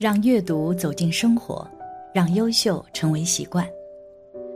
[0.00, 1.70] 让阅读走进生活，
[2.14, 3.68] 让优秀成为习惯。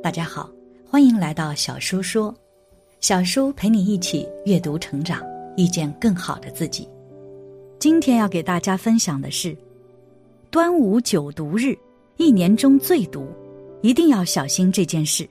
[0.00, 0.48] 大家好，
[0.88, 2.32] 欢迎来到小叔说，
[3.00, 5.20] 小叔陪你一起阅读成长，
[5.56, 6.88] 遇见更好的自己。
[7.80, 9.56] 今天要给大家分享的是
[10.48, 11.76] 端午九毒日，
[12.18, 13.26] 一年中最毒，
[13.80, 15.28] 一定要小心这件事。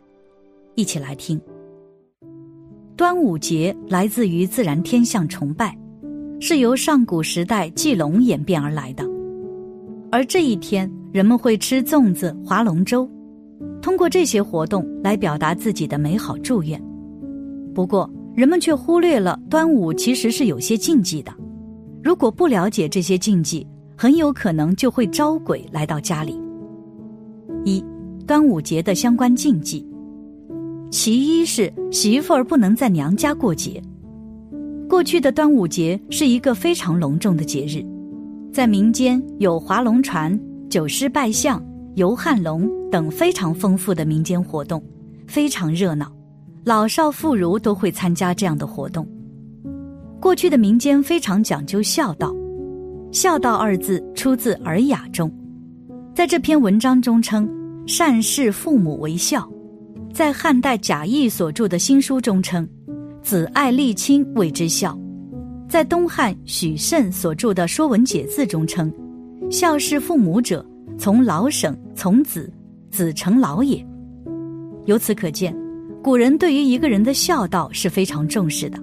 [0.76, 1.40] 一起来听。
[2.98, 5.74] 端午节来自于自然天象崇拜。
[6.42, 9.06] 是由上古时代祭龙演变而来的，
[10.12, 13.10] 而这一天人们会吃粽子、划龙舟，
[13.82, 16.82] 通过这些活动来表达自己的美好祝愿。
[17.74, 21.34] 不过，人们却忽略了端午其实是有些禁忌的。
[22.04, 26.38] 如果不了解这些禁忌，很有可能就会招鬼来到家里。
[27.64, 27.84] 一、
[28.28, 29.88] 端午节的相关禁忌，
[30.90, 33.82] 其一是媳妇儿不能在娘家过节。
[34.90, 37.86] 过去的端午节是一个非常隆重的节日，
[38.52, 40.38] 在民间有划龙船、
[40.70, 41.64] 酒师拜相、
[41.96, 44.84] 游汉龙等非常丰富的民间活动，
[45.26, 46.12] 非常热闹，
[46.66, 49.08] 老少妇孺都会参加这样的活动。
[50.20, 52.36] 过去的民间非常讲究孝道
[53.14, 55.32] ，“孝道”二字出自《尔雅》中，
[56.14, 57.50] 在这篇文章中称
[57.88, 59.50] 善事父母为孝，
[60.14, 62.68] 在汉代贾谊所著的新书中称。
[63.24, 65.00] 子爱立亲谓之孝，
[65.72, 68.92] 在东汉许慎所著的《说文解字》中称
[69.50, 70.66] ：“孝事父母者，
[70.98, 72.52] 从老省，从子，
[72.90, 73.82] 子成老也。”
[74.84, 75.56] 由此可见，
[76.04, 78.78] 古人对于一个人的孝道是非常重视的。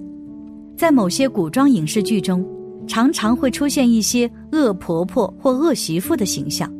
[0.78, 2.42] 在某些古装影视剧中，
[2.86, 6.72] 常常会出现一些恶婆婆或恶媳妇的形象。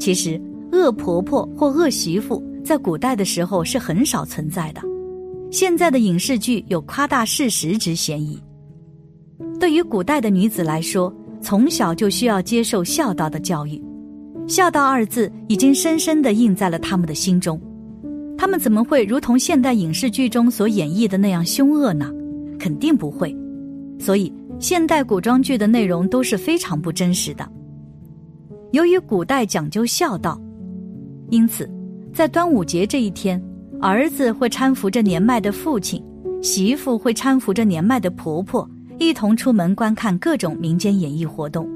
[0.00, 0.40] 其实，
[0.72, 4.80] 恶婆婆或恶媳妇在古代的时候是很少存在的。
[5.50, 8.40] 现在的影视剧有夸大事实之嫌疑。
[9.64, 11.10] 对于古代的女子来说，
[11.40, 13.82] 从小就需要接受孝道的教育，
[14.46, 17.58] 孝道二字已经深深的印在了他们的心中。
[18.36, 22.12] 他们怎么会如同现代影视剧中所演绎的那样凶恶呢？
[22.58, 23.34] 肯定不会。
[23.98, 24.30] 所以，
[24.60, 27.50] 现代古装剧的内容都是非常不真实的。
[28.72, 30.38] 由于古代讲究孝道，
[31.30, 31.66] 因此，
[32.12, 33.42] 在端午节这一天。
[33.80, 36.04] 儿子会搀扶着年迈的父亲，
[36.42, 41.68] 媳妇会搀扶着年迈的婆婆，一同出门观看各种民间演艺活动。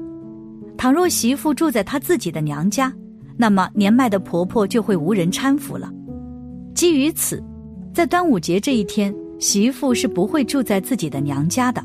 [0.77, 2.93] 倘若媳妇住在她自己的娘家，
[3.37, 5.91] 那么年迈的婆婆就会无人搀扶了。
[6.73, 7.43] 基于此，
[7.93, 11.83] 在端午节这一天，媳妇是不会住在自己的娘家的，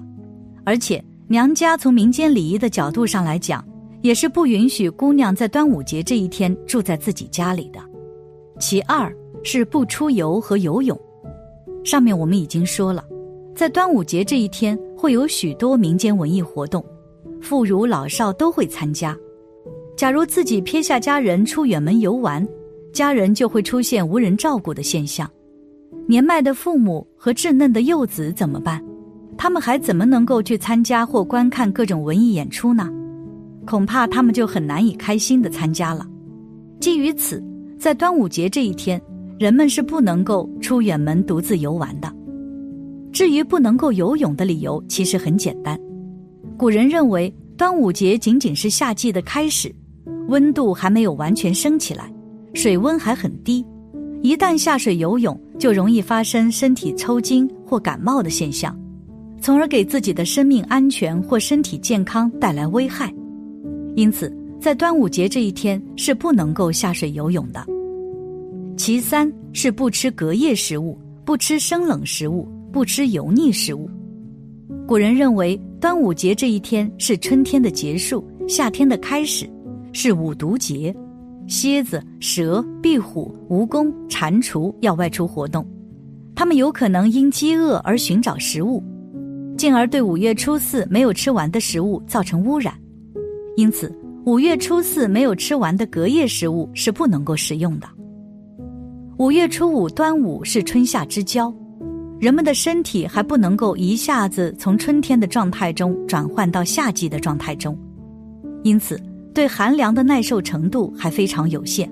[0.64, 3.64] 而且娘家从民间礼仪的角度上来讲，
[4.02, 7.80] 也是不允许姑娘在端午节这一天住在自己家里的。
[8.58, 9.14] 其二。
[9.46, 10.98] 是不出游和游泳。
[11.84, 13.04] 上面我们已经说了，
[13.54, 14.74] 在端午节这一天
[15.04, 16.82] 会有许多民间文艺活动，
[17.38, 19.14] 妇孺老少都会参加。
[19.98, 22.48] 假如自己撇下家人出远门游玩，
[22.90, 25.30] 家人就会出现无人照顾的现象。
[26.08, 28.82] 年迈的父母和稚嫩的幼子怎么办？
[29.36, 32.88] 他们还怎么能够去参加或观看各种文艺演出呢？
[33.66, 36.06] 恐怕他们就很难以开心的参加了。
[36.80, 37.44] 基于此，
[37.78, 38.98] 在端午节这一天。
[39.38, 42.10] 人们是不能够出远门独自游玩的。
[43.14, 45.78] 至于不能够游泳的理由，其实很简单。
[46.56, 49.72] 古人认为端午节仅仅是夏季的开始，
[50.26, 52.12] 温度还没有完全升起来，
[52.54, 53.64] 水温还很低，
[54.20, 58.76] 一旦下水游泳，就容易发生身体抽筋或感冒的现象，
[59.40, 63.14] 从而给自己的生命安全或身体健康带来危害。
[63.94, 67.64] 因此，在端午节这一天是不能够下水游泳的。
[68.76, 73.88] 其三是不吃隔夜食物，不吃生冷食物，不吃油腻食物。
[74.84, 79.48] 古人认为端午节这一天是春天的结束，夏天的开始，
[79.92, 80.92] 是五毒节，
[81.46, 85.64] 蝎子、蛇、壁虎、蜈蚣、蟾蜍要外出活动，
[86.34, 88.82] 它们有可能因饥饿而寻找食物，
[89.56, 92.74] 进而对五月初四没有吃完的食物造成污染。
[93.56, 93.96] 因此，
[94.26, 97.86] 五月初四没有吃完的隔夜食物是不能够食用的。
[99.18, 101.54] 五月初五，端午是春夏之交，
[102.24, 107.78] 人们的身体还不能够一下子从春天的状态中转换到夏季的状态中，
[108.62, 108.98] 因此
[109.34, 111.86] 对寒凉的耐受程度还非常有限，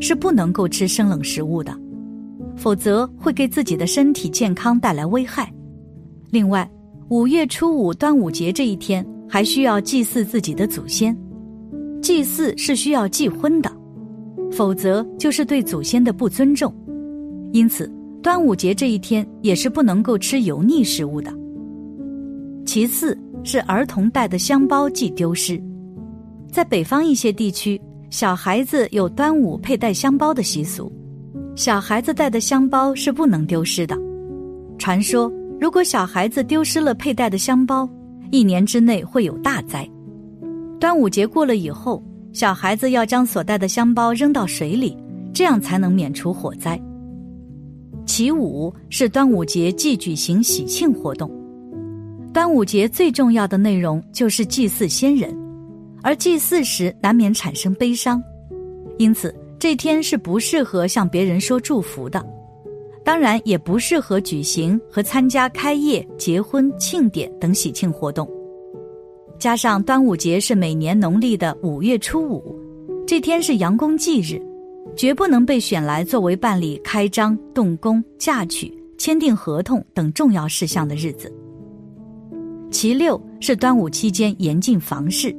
[0.00, 1.78] 是不能够吃生冷食物的，
[2.56, 5.52] 否则会给自己的身体健康带来危害。
[6.30, 6.66] 另外，
[7.10, 11.14] 五月初五端午节这一天还需要祭祀自己的祖先，
[12.00, 13.70] 祭祀是需要祭荤的。
[14.50, 16.74] 否则就是对祖先的不尊重，
[17.52, 17.92] 因此
[18.26, 21.32] 端午节这一天也是不能够吃油腻食物的。
[22.66, 25.62] 其次是儿童带的香包忌丢失，
[26.50, 27.80] 在北方一些地区，
[28.10, 30.90] 小孩子有端午佩戴香包的习俗，
[31.54, 33.96] 小孩子带的香包是不能丢失的。
[34.76, 37.88] 传说，如果小孩子丢失了佩戴的香包，
[38.32, 39.88] 一年之内会有大灾。
[40.80, 42.02] 端午节过了以后，
[42.32, 44.98] 小孩子要将所带的香包扔到水里，
[45.32, 46.76] 这样才能免除火灾。
[48.16, 51.30] 起舞是端午节既举行喜庆活动。
[52.32, 55.36] 端午节最重要的内容就是祭祀先人，
[56.02, 58.22] 而祭祀时难免产生悲伤，
[58.96, 62.26] 因此这天是不适合向别人说祝福的，
[63.04, 68.26] 当然也不适合举行和参加开业、结婚、庆典等喜庆活动。
[69.38, 72.58] 加上端午节是每年农历的五月初五，
[73.06, 74.40] 这天是阳公忌日，
[74.94, 81.32] 绝不能被选来作为办理开张、动工、嫁娶、签订合同等重要事项的日子。
[82.70, 85.34] 其六是端午期间严禁房事，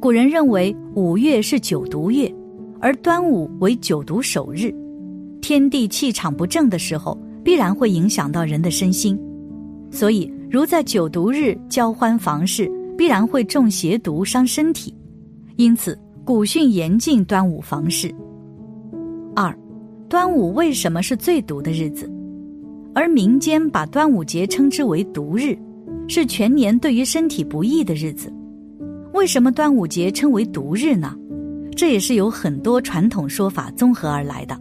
[0.00, 2.32] 古人认为五月是九毒月，
[2.80, 4.74] 而端午为九毒首日，
[5.40, 9.18] 天地气场不正的时候，必然会影响到人的身心，
[9.90, 14.94] 所以如在九毒日交欢房事，必然会中邪毒伤身体，
[15.56, 18.12] 因此古训严禁端午房事。
[19.40, 19.56] 二，
[20.08, 22.10] 端午为什么是最毒的日子？
[22.92, 25.56] 而民间把端午节称之为毒日。
[26.08, 28.32] 是全年对于身体不易的日子，
[29.12, 31.14] 为什么端午节称为毒日呢？
[31.76, 34.60] 这也是有很多传统说法综合而来的。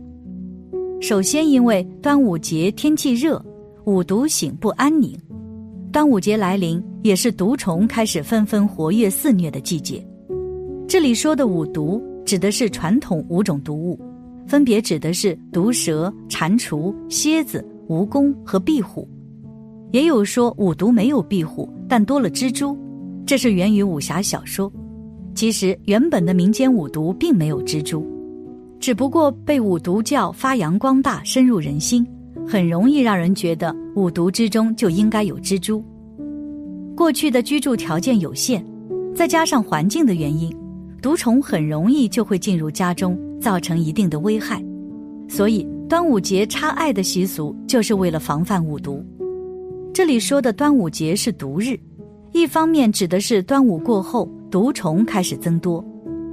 [1.02, 3.44] 首先，因为端午节天气热，
[3.86, 5.18] 五毒醒不安宁，
[5.92, 10.06] 端午节来临也是毒虫开始纷纷活跃肆虐的季节。
[10.88, 14.00] 这里说的五毒指的是传统五种毒物，
[14.48, 19.08] 分别指的是毒蛇、蟾蜍、蝎子、蜈蚣和壁虎。
[19.92, 22.78] 也有说五毒没有壁虎，但多了蜘蛛，
[23.26, 24.72] 这是源于武侠小说。
[25.36, 28.06] 其实原本的民间五毒并没有蜘蛛，
[28.80, 32.06] 只不过被五毒教发扬光大，深入人心，
[32.48, 35.84] 很容易让人觉得五毒之中就应该有蜘蛛。
[36.96, 38.66] 过去的居住条件有限，
[39.14, 40.54] 再加上环境的原因，
[41.02, 44.64] 毒虫很容易就会进入家中，造成一定的危害。
[45.30, 49.04] 所以端午节插艾的习俗就是为了防范五毒。
[49.94, 51.78] 这里说的端午节是毒日，
[52.32, 55.84] 一方面指的是端午过后毒虫开始增多，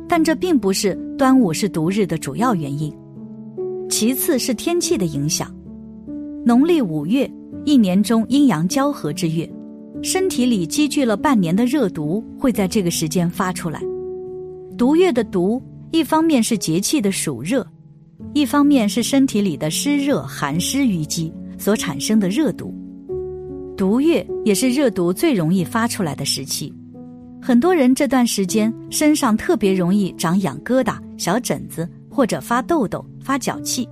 [0.08, 2.92] 但这并不是端午是毒日的主要原因。
[3.88, 5.52] 其次是天气的影响，
[6.44, 7.30] 农历五月，
[7.64, 9.48] 一年中阴阳交合之月，
[10.02, 13.80] 身体里积聚了半年的热毒会在这个时间发出来。
[14.76, 15.62] 毒月的毒，
[15.94, 17.64] 一方面是节气的暑热，
[18.32, 22.74] 一方面是身体里的湿热寒湿淤积所产生的热毒。
[23.76, 26.74] 毒月也是热毒最容易发出来的时期，
[27.40, 33.88] 很多人这段时间身上特别容易长痒疙瘩、小疹子或者发痘痘、发脚气，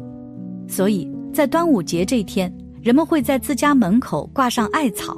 [0.67, 2.53] 所以在端午节这天，
[2.83, 5.17] 人们会在自家门口挂上艾草，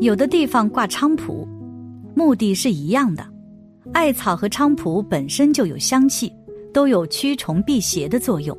[0.00, 1.46] 有的地方挂菖蒲，
[2.14, 3.35] 目的是一样的。
[3.92, 6.32] 艾草和菖蒲本身就有香气，
[6.72, 8.56] 都有驱虫辟邪的作用。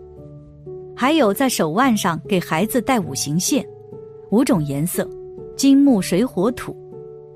[0.95, 3.65] 还有在手腕上给孩子戴五行线，
[4.31, 5.07] 五种颜色。
[5.55, 6.75] 金木水火土，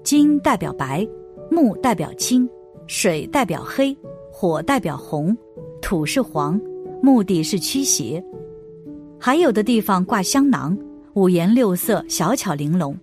[0.03, 1.07] 金代表白，
[1.49, 2.47] 木代表青，
[2.85, 3.97] 水代表黑，
[4.31, 5.35] 火代表红，
[5.81, 6.61] 土是黄，
[7.01, 8.23] 目的是驱邪。
[9.19, 10.77] 还有的地方挂香囊，
[11.13, 12.95] 五颜六色，小巧玲珑，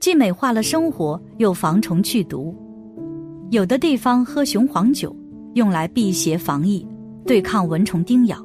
[0.00, 2.52] 既美化了生活，又防虫去毒。
[3.50, 5.14] 有的地方喝雄黄酒，
[5.54, 6.84] 用来辟邪防疫，
[7.24, 8.36] 对抗蚊虫叮咬。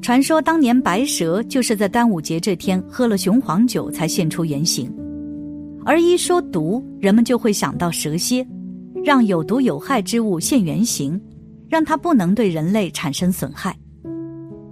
[0.00, 4.90] 传说当年白蛇就是在端午节这天喝了雄黄酒才现出原形。
[5.84, 8.46] 而一说毒，人们就会想到蛇蝎，
[9.04, 11.20] 让有毒有害之物现原形，
[11.68, 13.76] 让它不能对人类产生损害。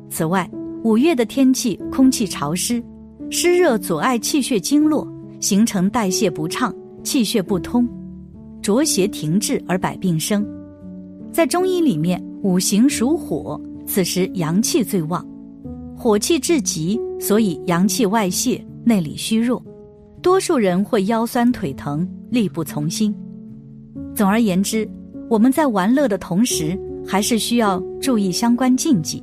[0.08, 0.50] 此外，
[0.82, 2.82] 五月的天气空气潮湿，
[3.28, 5.06] 湿热阻碍气血经络，
[5.40, 7.86] 形成代谢不畅、气血不通，
[8.62, 10.46] 浊邪停滞而百病生。
[11.32, 15.26] 在中医里面，五行属火，此时阳气最旺，
[15.96, 19.62] 火气至极，所以阳气外泄，内里虚弱。
[20.22, 23.12] 多数人会腰酸腿疼、力不从心。
[24.14, 24.88] 总而言之，
[25.28, 29.20] 我们在玩乐的同时，还是需要注意相关禁忌，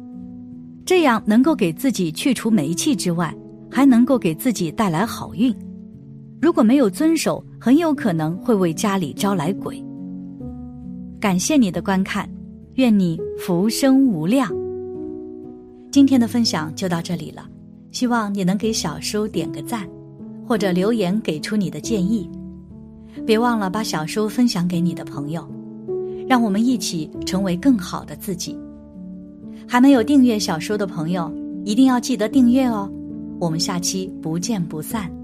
[0.84, 3.34] 这样能够给自己去除霉气之外，
[3.72, 5.55] 还能够给自己带来好运。
[6.41, 9.84] 如果没有遵守，很有可能会为家里招来鬼。
[11.19, 12.29] 感谢你的观看，
[12.75, 14.51] 愿你福生无量。
[15.91, 17.48] 今天的分享就到这里了，
[17.91, 19.88] 希望你能给小叔点个赞。
[20.48, 22.27] 或者留言给出你的建议，
[23.24, 25.48] 别忘了把小书分享给你的朋友，
[26.27, 28.58] 让我们一起成为更好的自己。
[29.67, 31.31] 还没有订阅小说的朋友，
[31.65, 32.91] 一定要记得订阅哦！
[33.39, 35.19] 我们下期不见不散。